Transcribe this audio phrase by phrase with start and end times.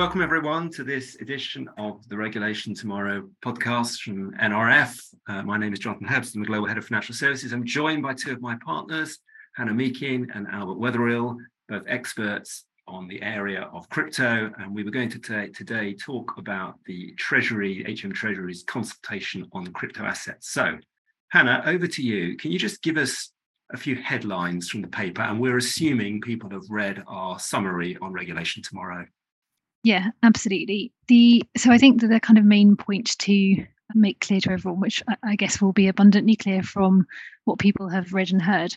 [0.00, 4.98] Welcome, everyone, to this edition of the Regulation Tomorrow podcast from NRF.
[5.28, 7.52] Uh, my name is Jonathan Herbst, I'm the Global Head of Financial Services.
[7.52, 9.18] I'm joined by two of my partners,
[9.56, 11.36] Hannah Meakin and Albert Weatherill,
[11.68, 14.50] both experts on the area of crypto.
[14.58, 19.66] And we were going to today, today talk about the Treasury, HM Treasury's consultation on
[19.66, 20.50] crypto assets.
[20.50, 20.78] So,
[21.28, 22.38] Hannah, over to you.
[22.38, 23.32] Can you just give us
[23.70, 25.20] a few headlines from the paper?
[25.20, 29.04] And we're assuming people have read our summary on regulation tomorrow.
[29.82, 30.92] Yeah, absolutely.
[31.08, 34.80] The so I think that the kind of main point to make clear to everyone,
[34.80, 37.06] which I guess will be abundantly clear from
[37.44, 38.76] what people have read and heard,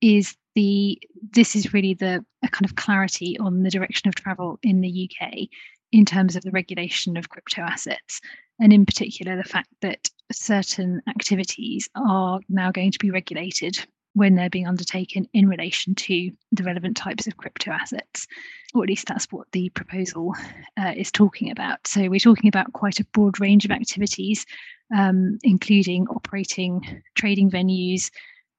[0.00, 0.98] is the
[1.32, 5.10] this is really the a kind of clarity on the direction of travel in the
[5.10, 5.48] UK
[5.92, 8.20] in terms of the regulation of crypto assets,
[8.58, 14.34] and in particular the fact that certain activities are now going to be regulated when
[14.34, 18.26] they're being undertaken in relation to the relevant types of crypto assets,
[18.74, 20.34] or at least that's what the proposal
[20.78, 21.86] uh, is talking about.
[21.86, 24.46] So we're talking about quite a broad range of activities,
[24.94, 28.10] um, including operating trading venues,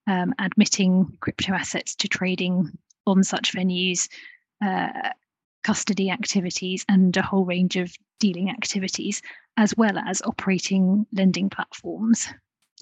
[0.07, 2.71] um, admitting crypto assets to trading
[3.05, 4.07] on such venues,
[4.63, 5.09] uh,
[5.63, 9.21] custody activities, and a whole range of dealing activities,
[9.57, 12.27] as well as operating lending platforms.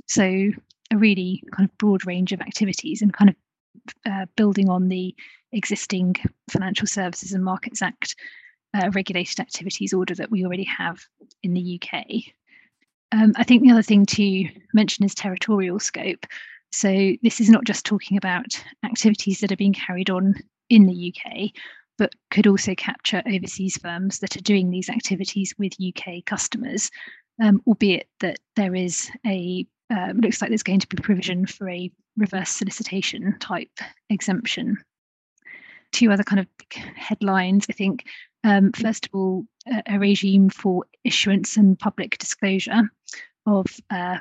[0.08, 0.52] So
[0.92, 3.36] a really kind of broad range of activities and kind of
[4.06, 5.16] uh, building on the
[5.52, 6.16] existing
[6.50, 8.16] Financial Services and Markets Act
[8.74, 11.00] uh, regulated activities order that we already have
[11.44, 12.06] in the UK.
[13.12, 16.26] Um, I think the other thing to mention is territorial scope.
[16.72, 20.36] So this is not just talking about activities that are being carried on
[20.70, 21.50] in the UK,
[21.98, 26.92] but could also capture overseas firms that are doing these activities with UK customers,
[27.42, 31.70] um, albeit that there is a uh, looks like there's going to be provision for
[31.70, 34.78] a reverse solicitation type exemption.
[35.92, 36.48] Two other kind of
[36.96, 38.06] headlines, I think.
[38.44, 42.90] Um, first of all, a, a, regime for issuance and public disclosure
[43.46, 44.18] of uh,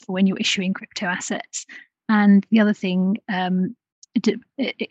[0.00, 1.66] for when you're issuing crypto assets,
[2.08, 3.76] and the other thing, um,
[4.20, 4.40] de-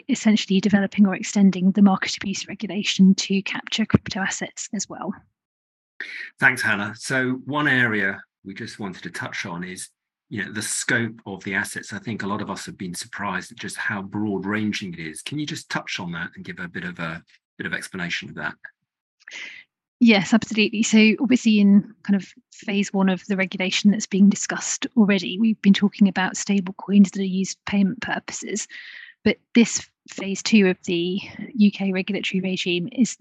[0.10, 5.14] essentially developing or extending the market abuse regulation to capture crypto assets as well.
[6.40, 6.94] Thanks, Hannah.
[6.96, 9.90] So one area we just wanted to touch on is
[10.30, 11.94] you know the scope of the assets.
[11.94, 15.00] I think a lot of us have been surprised at just how broad ranging it
[15.00, 15.22] is.
[15.22, 17.24] Can you just touch on that and give a bit of a
[17.58, 18.56] bit of explanation of that?
[20.00, 20.84] Yes absolutely.
[20.84, 25.62] So obviously in kind of phase one of the regulation that's being discussed already we've
[25.62, 28.68] been talking about stable coins that are used for payment purposes.
[29.24, 31.20] But this phase two of the
[31.66, 33.18] uk regulatory regime is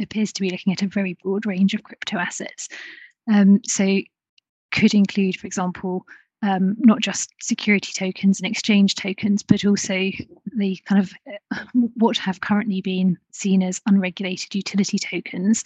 [0.00, 2.68] appears to be looking at a very broad range of crypto assets.
[3.30, 4.00] Um, so
[4.70, 6.06] could include for example
[6.42, 10.10] um, not just security tokens and exchange tokens, but also
[10.56, 11.12] the kind of
[11.54, 11.64] uh,
[11.94, 15.62] what have currently been seen as unregulated utility tokens,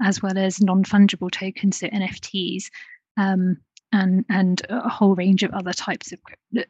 [0.00, 2.64] as well as non-fungible tokens, so NFTs,
[3.16, 3.56] um,
[3.92, 6.18] and and a whole range of other types of
[6.56, 6.62] uh,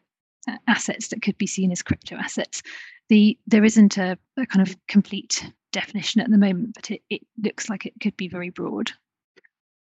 [0.67, 2.63] assets that could be seen as crypto assets.
[3.09, 7.23] The there isn't a, a kind of complete definition at the moment, but it, it
[7.43, 8.93] looks like it could be very broad.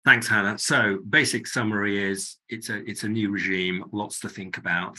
[0.03, 0.57] Thanks, Hannah.
[0.57, 4.97] So, basic summary is it's a it's a new regime, lots to think about.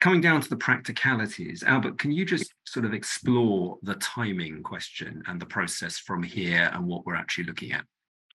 [0.00, 5.22] Coming down to the practicalities, Albert, can you just sort of explore the timing question
[5.26, 7.84] and the process from here and what we're actually looking at?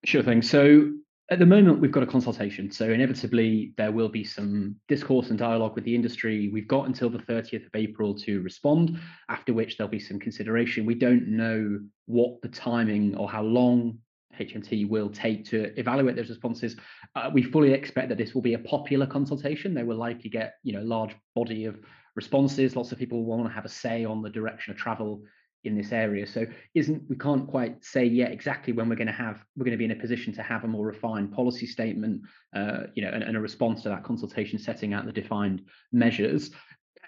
[0.06, 0.44] Sure thing.
[0.44, 0.92] So,
[1.32, 2.70] at the moment, we've got a consultation.
[2.70, 6.50] So, inevitably, there will be some discourse and dialogue with the industry.
[6.54, 10.86] We've got until the 30th of April to respond, after which there'll be some consideration.
[10.86, 13.98] We don't know what the timing or how long
[14.38, 16.76] HMT will take to evaluate those responses.
[17.16, 19.74] Uh, we fully expect that this will be a popular consultation.
[19.74, 21.80] They will likely get you know large body of
[22.16, 22.76] responses.
[22.76, 25.24] Lots of people want to have a say on the direction of travel
[25.64, 26.26] in this area.
[26.26, 29.78] So isn't we can't quite say yet exactly when we're going to have we're going
[29.78, 32.22] to be in a position to have a more refined policy statement,
[32.56, 36.52] uh, you know, and, and, a response to that consultation, setting out the defined measures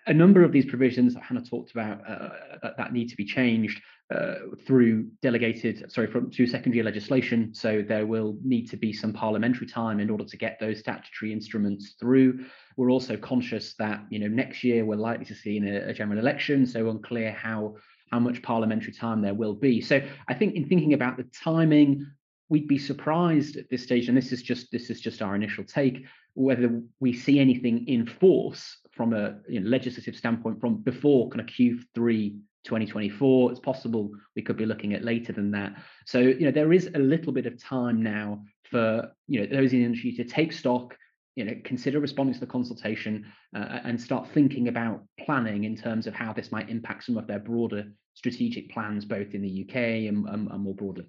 [0.07, 3.81] a number of these provisions that Hannah talked about uh, that need to be changed
[4.13, 4.35] uh,
[4.65, 7.53] through delegated, sorry, from through secondary legislation.
[7.53, 11.31] So there will need to be some parliamentary time in order to get those statutory
[11.31, 12.45] instruments through.
[12.75, 16.19] We're also conscious that you know next year we're likely to see a, a general
[16.19, 17.75] election, so unclear how
[18.11, 19.81] how much parliamentary time there will be.
[19.81, 22.07] So I think in thinking about the timing,
[22.49, 25.63] we'd be surprised at this stage, and this is just this is just our initial
[25.63, 31.29] take, whether we see anything in force from a you know, legislative standpoint from before
[31.29, 33.51] kind of Q3 2024.
[33.51, 35.71] It's possible we could be looking at later than that.
[36.05, 39.71] So you know there is a little bit of time now for you know those
[39.71, 40.97] in the industry to take stock,
[41.37, 43.25] you know, consider responding to the consultation
[43.55, 47.25] uh, and start thinking about planning in terms of how this might impact some of
[47.25, 47.85] their broader
[48.15, 49.75] strategic plans, both in the UK
[50.09, 51.05] and, and, and more broadly.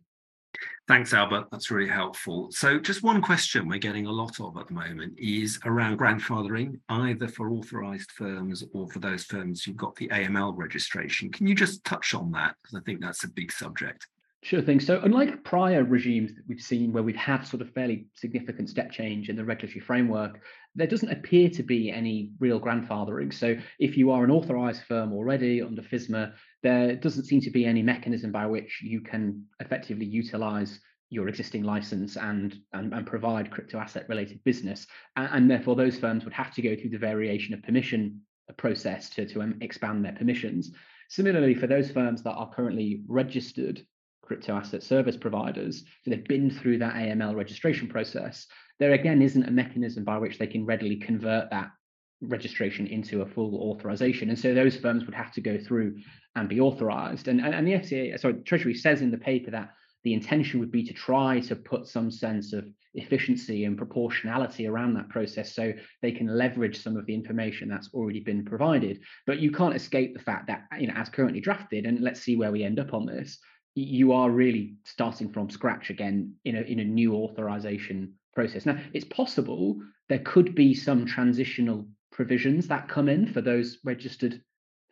[0.88, 1.47] Thanks, Albert.
[1.52, 2.49] That's really helpful.
[2.50, 6.81] So, just one question we're getting a lot of at the moment is around grandfathering,
[6.88, 11.31] either for authorised firms or for those firms who've got the AML registration.
[11.31, 12.56] Can you just touch on that?
[12.61, 14.08] Because I think that's a big subject.
[14.43, 14.81] Sure thing.
[14.81, 18.91] So, unlike prior regimes that we've seen where we've had sort of fairly significant step
[18.91, 20.41] change in the regulatory framework,
[20.75, 23.35] there doesn't appear to be any real grandfathering.
[23.35, 26.33] So, if you are an authorised firm already under FISMA,
[26.63, 31.65] there doesn't seem to be any mechanism by which you can effectively utilise your existing
[31.65, 34.87] license and, and, and provide crypto asset related business.
[35.17, 38.23] And, and, therefore, those firms would have to go through the variation of permission
[38.57, 40.73] process to, to um, expand their permissions.
[41.11, 43.83] Similarly, for those firms that are currently registered
[44.31, 48.47] crypto asset service providers, so they've been through that AML registration process,
[48.79, 51.73] there again isn't a mechanism by which they can readily convert that
[52.21, 54.29] registration into a full authorization.
[54.29, 55.97] And so those firms would have to go through
[56.37, 57.27] and be authorized.
[57.27, 59.71] And, and, and the FCA, sorry, Treasury says in the paper that
[60.05, 64.94] the intention would be to try to put some sense of efficiency and proportionality around
[64.94, 65.73] that process so
[66.03, 69.00] they can leverage some of the information that's already been provided.
[69.27, 72.37] But you can't escape the fact that, you know, as currently drafted, and let's see
[72.37, 73.41] where we end up on this,
[73.75, 78.67] you are really starting from scratch again in a, in a new authorization process.
[78.67, 84.43] Now, it's possible there could be some transitional provisions that come in for those registered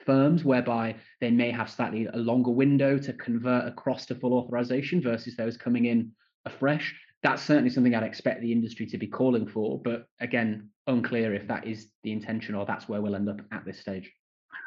[0.06, 5.02] firms whereby they may have slightly a longer window to convert across to full authorization
[5.02, 6.12] versus those coming in
[6.44, 6.94] afresh.
[7.22, 11.48] That's certainly something I'd expect the industry to be calling for, but again, unclear if
[11.48, 14.10] that is the intention or that's where we'll end up at this stage.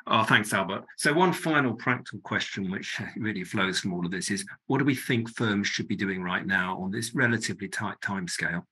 [0.08, 0.84] Oh, thanks, Albert.
[0.98, 4.86] So, one final practical question, which really flows from all of this, is what do
[4.86, 8.66] we think firms should be doing right now on this relatively tight time scale?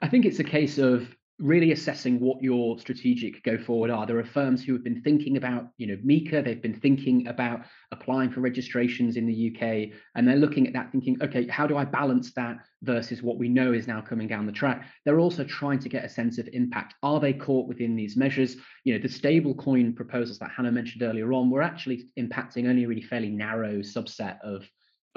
[0.00, 1.08] I think it's a case of
[1.38, 4.06] really assessing what your strategic go forward are.
[4.06, 7.60] There are firms who have been thinking about, you know, MiCA, they've been thinking about
[7.92, 11.76] applying for registrations in the UK, and they're looking at that thinking, okay, how do
[11.76, 14.86] I balance that versus what we know is now coming down the track?
[15.04, 16.94] They're also trying to get a sense of impact.
[17.04, 18.56] Are they caught within these measures?
[18.82, 22.84] You know, the stable coin proposals that Hannah mentioned earlier on were actually impacting only
[22.84, 24.68] a really fairly narrow subset of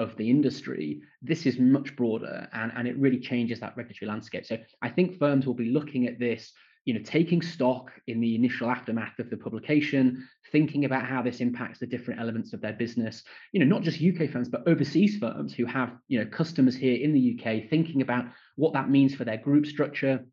[0.02, 4.44] of the industry, this is much broader and, and it really changes that regulatory landscape.
[4.44, 6.52] So I think firms will be looking at this,
[6.84, 11.40] you know, taking stock in the initial aftermath of the publication, thinking about how this
[11.40, 13.22] impacts the different elements of their business,
[13.52, 17.02] you know, not just UK firms, but overseas firms who have, you know, customers here
[17.02, 18.26] in the UK, thinking about
[18.56, 20.24] what that means for their group structure.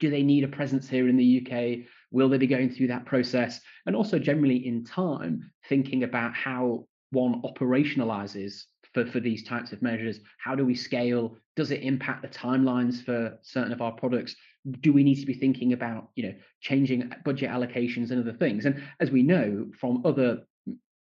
[0.00, 1.86] Do they need a presence here in the UK?
[2.10, 3.60] Will they be going through that process?
[3.86, 9.82] And also generally in time, thinking about how one operationalizes for, for these types of
[9.82, 10.20] measures?
[10.38, 11.36] How do we scale?
[11.56, 14.34] Does it impact the timelines for certain of our products?
[14.80, 18.64] Do we need to be thinking about, you know, changing budget allocations and other things?
[18.64, 20.46] And as we know from other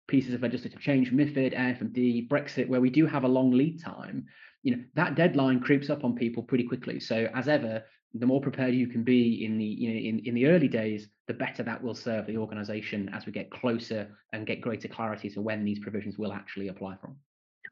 [0.07, 4.25] pieces of legislative change, MIFID, AIFMD, Brexit, where we do have a long lead time,
[4.63, 6.99] you know, that deadline creeps up on people pretty quickly.
[6.99, 7.83] So as ever,
[8.13, 11.07] the more prepared you can be in the you know in, in the early days,
[11.27, 15.29] the better that will serve the organization as we get closer and get greater clarity
[15.29, 17.15] to when these provisions will actually apply from.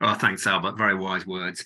[0.02, 0.78] Oh, thanks, Albert.
[0.78, 1.64] Very wise words.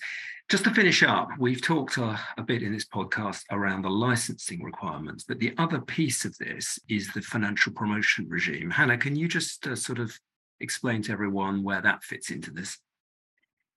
[0.50, 4.62] Just to finish up, we've talked a, a, bit in this podcast around the licensing
[4.62, 8.70] requirements, but the other piece of this is the financial promotion regime.
[8.70, 10.18] Hannah, can you just uh, sort of
[10.60, 12.78] explain to everyone where that fits into this?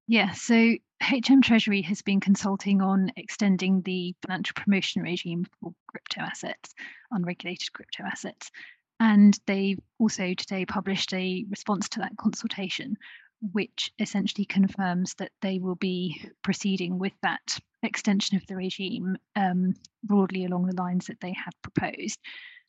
[0.07, 6.21] Yeah, so HM Treasury has been consulting on extending the financial promotion regime for crypto
[6.21, 6.73] assets,
[7.11, 8.51] unregulated crypto assets.
[8.99, 12.97] And they've also today published a response to that consultation,
[13.41, 19.73] which essentially confirms that they will be proceeding with that extension of the regime um,
[20.03, 22.19] broadly along the lines that they had proposed.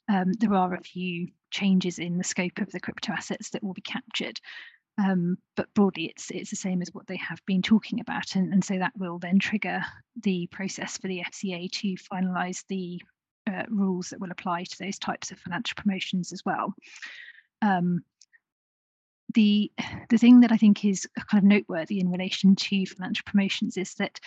[0.09, 3.75] Um, there are a few changes in the scope of the crypto assets that will
[3.75, 4.39] be captured,
[4.99, 8.53] um, but broadly it's it's the same as what they have been talking about, and,
[8.53, 9.83] and so that will then trigger
[10.23, 13.01] the process for the FCA to finalise the
[13.47, 16.75] uh, rules that will apply to those types of financial promotions as well.
[17.63, 18.03] Um,
[19.35, 19.71] the
[20.09, 23.95] the thing that I think is kind of noteworthy in relation to financial promotions is
[23.95, 24.21] that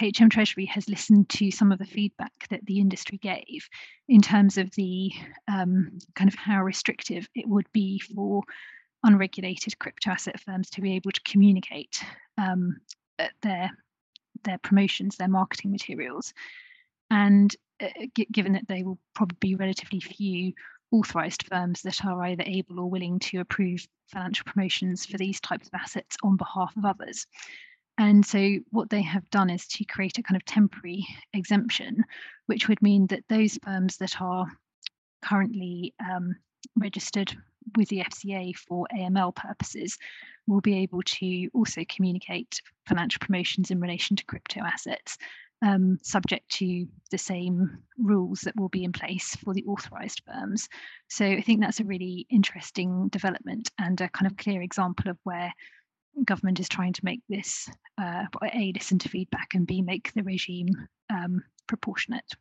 [0.00, 3.68] HM Treasury has listened to some of the feedback that the industry gave
[4.08, 5.12] in terms of the
[5.48, 8.42] um, kind of how restrictive it would be for
[9.04, 12.02] unregulated crypto asset firms to be able to communicate
[12.36, 12.76] um,
[13.42, 13.70] their
[14.44, 16.32] their promotions, their marketing materials,
[17.10, 17.88] and uh,
[18.32, 20.52] given that they will probably be relatively few
[20.90, 25.66] authorised firms that are either able or willing to approve financial promotions for these types
[25.66, 27.26] of assets on behalf of others.
[27.98, 32.04] And so, what they have done is to create a kind of temporary exemption,
[32.46, 34.46] which would mean that those firms that are
[35.22, 36.36] currently um,
[36.76, 37.36] registered
[37.76, 39.98] with the FCA for AML purposes
[40.46, 45.18] will be able to also communicate financial promotions in relation to crypto assets,
[45.62, 50.68] um, subject to the same rules that will be in place for the authorized firms.
[51.08, 55.18] So I think that's a really interesting development and a kind of clear example of
[55.24, 55.52] where
[56.24, 57.68] government is trying to make this
[58.00, 60.68] uh, a listen to feedback and b make the regime
[61.10, 62.32] um, proportionate.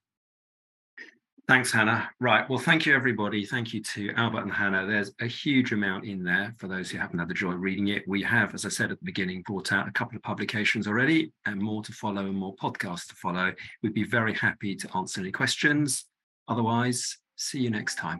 [1.47, 2.09] Thanks, Hannah.
[2.19, 2.47] Right.
[2.49, 3.45] Well, thank you, everybody.
[3.45, 4.85] Thank you to Albert and Hannah.
[4.85, 7.87] There's a huge amount in there for those who haven't had the joy of reading
[7.87, 8.03] it.
[8.05, 11.31] We have, as I said at the beginning, brought out a couple of publications already
[11.45, 13.53] and more to follow and more podcasts to follow.
[13.81, 16.05] We'd be very happy to answer any questions.
[16.49, 18.19] Otherwise, see you next time.